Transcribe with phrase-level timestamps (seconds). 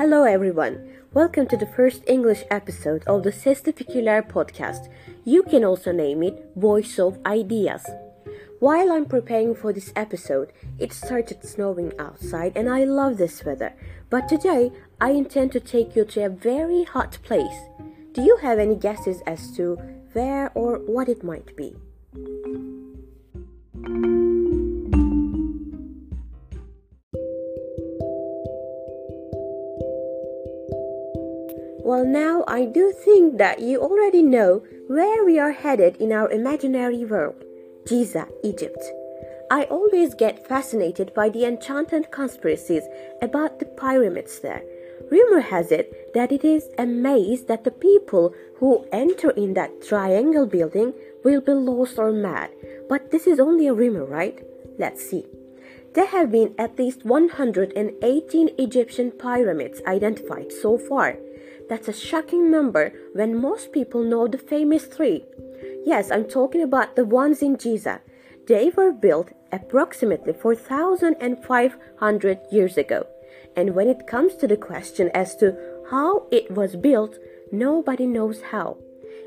[0.00, 0.96] Hello, everyone.
[1.12, 4.88] Welcome to the first English episode of the Sesli Fikirler podcast.
[5.26, 7.84] You can also name it Voice of Ideas.
[8.60, 13.74] While I'm preparing for this episode, it started snowing outside and I love this weather.
[14.08, 17.60] But today, I intend to take you to a very hot place.
[18.14, 19.76] Do you have any guesses as to
[20.14, 21.76] where or what it might be?
[32.00, 36.30] Well, now I do think that you already know where we are headed in our
[36.30, 37.44] imaginary world
[37.86, 38.82] Giza, Egypt.
[39.50, 42.84] I always get fascinated by the enchanted conspiracies
[43.20, 44.62] about the pyramids there.
[45.10, 49.82] Rumor has it that it is a maze that the people who enter in that
[49.86, 52.48] triangle building will be lost or mad.
[52.88, 54.42] But this is only a rumor, right?
[54.78, 55.26] Let's see.
[55.92, 61.18] There have been at least 118 Egyptian pyramids identified so far.
[61.70, 65.24] That's a shocking number when most people know the famous three.
[65.86, 68.00] Yes, I'm talking about the ones in Giza.
[68.48, 73.06] They were built approximately 4,500 years ago.
[73.54, 75.56] And when it comes to the question as to
[75.92, 77.18] how it was built,
[77.52, 78.78] nobody knows how.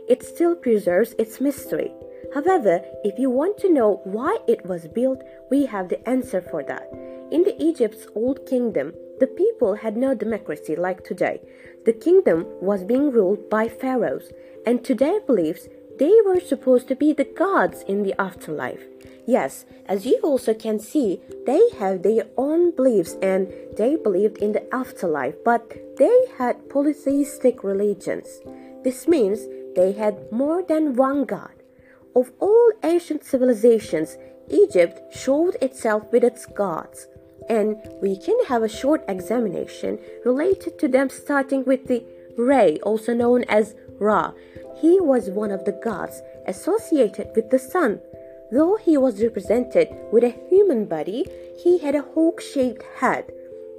[0.09, 1.93] It still preserves its mystery.
[2.33, 6.61] However, if you want to know why it was built, we have the answer for
[6.63, 6.89] that.
[7.31, 11.39] In the Egypt's old kingdom, the people had no democracy like today.
[11.85, 14.33] The kingdom was being ruled by pharaohs,
[14.65, 18.83] and to their beliefs, they were supposed to be the gods in the afterlife.
[19.25, 24.51] Yes, as you also can see, they have their own beliefs and they believed in
[24.51, 28.27] the afterlife, but they had polytheistic religions.
[28.83, 31.55] This means they had more than one god.
[32.13, 34.17] Of all ancient civilizations,
[34.49, 37.07] Egypt showed itself with its gods
[37.49, 42.03] and we can have a short examination related to them starting with the
[42.37, 44.33] Re, also known as Ra.
[44.81, 48.01] He was one of the gods associated with the sun.
[48.51, 51.25] Though he was represented with a human body,
[51.57, 53.31] he had a hawk shaped head.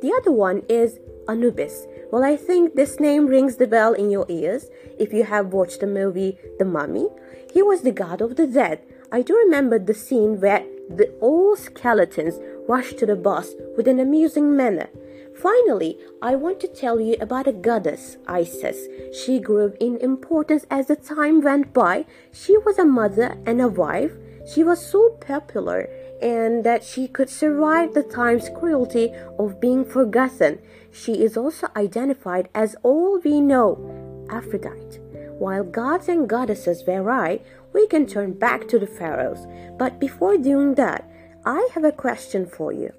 [0.03, 0.99] The other one is
[1.29, 1.87] Anubis.
[2.11, 5.81] Well, I think this name rings the bell in your ears if you have watched
[5.81, 7.09] the movie The Mummy.
[7.53, 8.81] He was the god of the dead.
[9.11, 12.39] I do remember the scene where the old skeletons
[12.69, 14.89] rushed to the boss with an amusing manner.
[15.37, 18.87] Finally, I want to tell you about a goddess, Isis.
[19.13, 22.07] She grew in importance as the time went by.
[22.33, 24.13] She was a mother and a wife.
[24.53, 25.89] She was so popular
[26.23, 30.61] and that she could survive the time's cruelty of being forgotten.
[30.93, 35.01] She is also identified as all we know, Aphrodite.
[35.39, 37.43] While gods and goddesses vary,
[37.73, 39.47] we can turn back to the pharaohs.
[39.77, 41.11] But before doing that,
[41.47, 42.91] I have a question for you.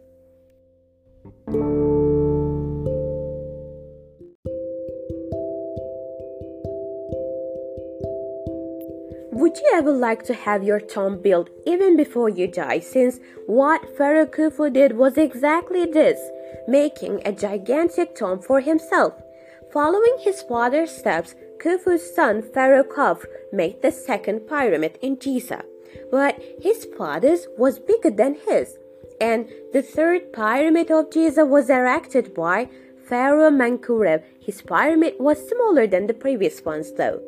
[9.32, 12.80] Would you ever like to have your tomb built even before you die?
[12.80, 16.20] Since what Pharaoh Khufu did was exactly this
[16.68, 19.14] making a gigantic tomb for himself.
[19.74, 25.64] Following his father's steps, Khufu's son Pharaoh Khafre made the second pyramid in Giza
[26.12, 28.78] but his father's was bigger than his.
[29.20, 32.70] And the third pyramid of Giza was erected by
[33.08, 34.24] Pharaoh Menkaure.
[34.40, 37.22] His pyramid was smaller than the previous ones, though.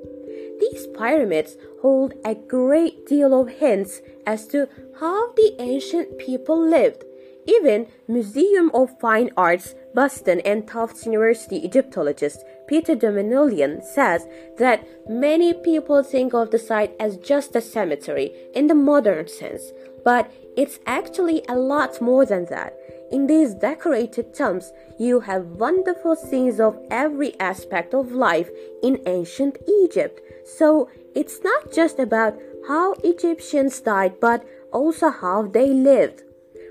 [0.60, 4.68] These pyramids hold a great deal of hints as to
[5.00, 7.04] how the ancient people lived.
[7.48, 14.28] Even Museum of Fine Arts, Boston and Tufts University Egyptologist Peter Der Manuelian says
[14.58, 19.72] that many people think of the site as just a cemetery in the modern sense,
[20.04, 22.74] but it's actually a lot more than that.
[23.10, 28.50] In these decorated tombs, you have wonderful scenes of every aspect of life
[28.84, 30.20] in ancient Egypt.
[30.46, 32.38] So it's not just about
[32.68, 36.24] how Egyptians died, but also how they lived.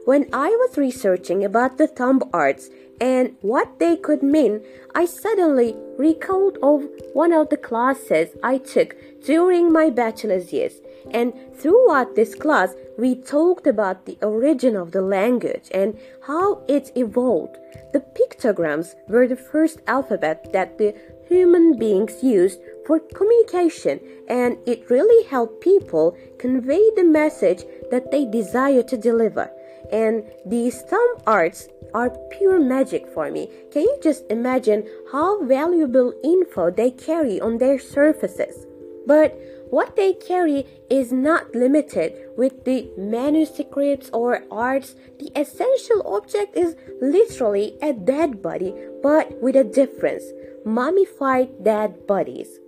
[0.07, 2.71] When I was researching about the tomb arts
[3.01, 4.61] and what they could mean,
[4.95, 8.95] I suddenly recalled of one of the classes I took
[9.25, 10.75] during my bachelor's years.
[11.11, 15.99] And throughout this class, we talked about the origin of the language and
[16.29, 17.59] how it evolved.
[17.93, 20.95] The pictograms were the first alphabet that the
[21.29, 23.99] human beings used for communication,
[24.29, 29.51] and it really helped people convey the message that they desire to deliver
[29.93, 33.49] and these thumb arts are pure magic for me.
[33.73, 38.67] Can you just imagine how valuable info they carry on their surfaces?
[39.07, 39.39] But
[39.71, 44.95] What they carry is not limited with the manuscripts or arts.
[45.19, 50.23] The essential object is literally a dead body, but with a difference
[50.65, 52.59] mummified dead bodies.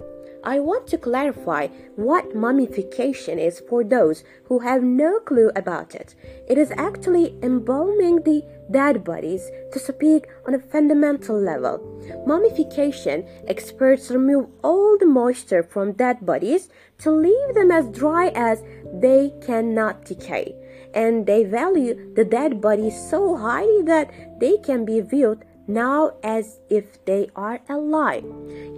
[0.44, 6.14] I want to clarify what mummification is for those who have no clue about it.
[6.48, 11.80] It is actually embalming the dead bodies to speak on a fundamental level.
[12.26, 16.68] Mummification experts remove all the moisture from dead bodies
[16.98, 18.62] to leave them as dry as
[18.92, 20.54] they cannot decay.
[20.94, 26.58] And they value the dead bodies so highly that they can be viewed now as
[26.70, 28.24] if they are alive.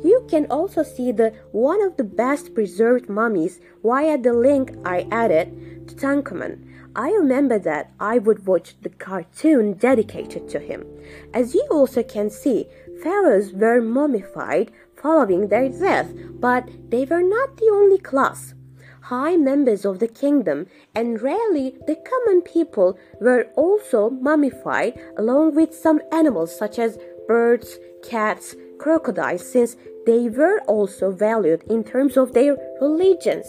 [0.04, 5.06] You can also see the one of the best preserved mummies via the link I
[5.10, 6.66] added to Tutankhamun.
[6.96, 10.84] I remember that I would watch the cartoon dedicated to him.
[11.32, 12.66] As you also can see,
[13.02, 18.54] pharaohs were mummified following their death, but they were not the only class
[19.02, 25.75] high members of the kingdom, and rarely the common people were also mummified along with
[25.75, 29.76] some animals such as birds, cats, crocodiles, since
[30.06, 33.47] they were also valued in terms of their religions.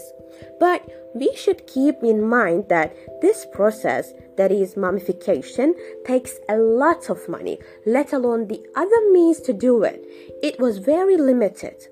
[0.60, 5.74] But we should keep in mind that this process, that is mummification,
[6.04, 10.04] takes a lot of money, let alone the other means to do it.
[10.42, 11.86] It was very limited.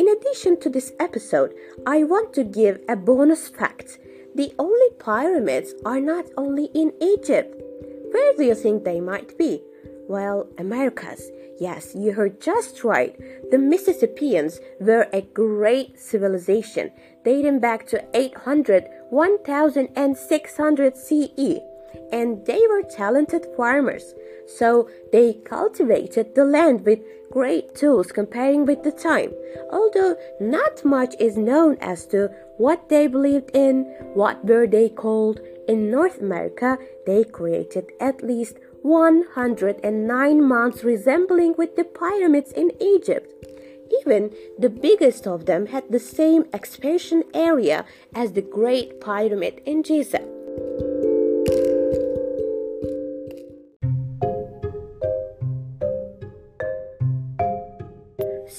[0.00, 1.52] In addition to this episode,
[1.86, 3.98] I want to give a bonus fact.
[4.34, 7.54] The only pyramids are not only in Egypt.
[8.10, 9.62] Where do you think they might be?
[10.08, 11.30] Well, Americas.
[11.60, 13.14] Yes, you heard just right.
[13.50, 16.92] The Mississippians were a great civilization
[17.22, 21.60] dating back to 800 1600 CE
[22.12, 24.14] and they were talented farmers.
[24.46, 27.00] So they cultivated the land with
[27.30, 29.32] great tools comparing with the time.
[29.72, 33.84] Although not much is known as to what they believed in,
[34.14, 41.76] what were they called, in North America they created at least 109 mounds resembling with
[41.76, 43.32] the pyramids in Egypt.
[44.00, 47.84] Even the biggest of them had the same expansion area
[48.14, 50.39] as the Great Pyramid in Giza.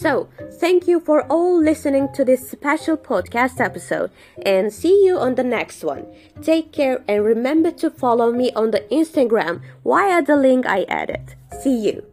[0.01, 4.09] So, thank you for all listening to this special podcast episode
[4.43, 6.07] and see you on the next one.
[6.41, 11.35] Take care and remember to follow me on the Instagram via the link I added.
[11.61, 12.10] See you.